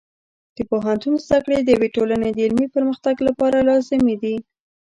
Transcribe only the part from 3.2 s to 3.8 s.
لپاره